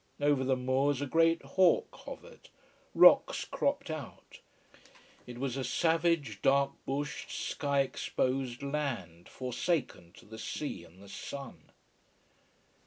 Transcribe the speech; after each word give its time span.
Over 0.19 0.43
the 0.43 0.55
moors 0.55 0.99
a 0.99 1.05
great 1.05 1.43
hawk 1.43 1.89
hovered. 1.93 2.49
Rocks 2.95 3.45
cropped 3.45 3.91
out. 3.91 4.39
It 5.27 5.37
was 5.37 5.55
a 5.57 5.63
savage, 5.63 6.41
dark 6.41 6.71
bushed, 6.87 7.29
sky 7.29 7.81
exposed 7.81 8.63
land, 8.63 9.29
forsaken 9.29 10.11
to 10.13 10.25
the 10.25 10.39
sea 10.39 10.83
and 10.83 11.03
the 11.03 11.07
sun. 11.07 11.71